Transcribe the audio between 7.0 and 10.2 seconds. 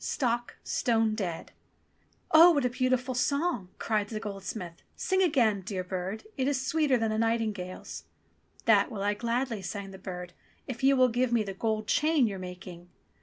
a nightingale's." "That will I gladly," sang the